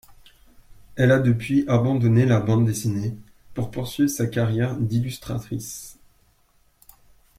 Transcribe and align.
Elle 0.95 1.11
a 1.11 1.19
depuis 1.19 1.63
abandonné 1.67 2.25
la 2.25 2.39
Bande 2.39 2.65
Dessinée 2.65 3.15
pour 3.53 3.69
poursuivre 3.69 4.09
sa 4.09 4.25
carrière 4.25 4.75
d'illustratrice. 4.75 5.99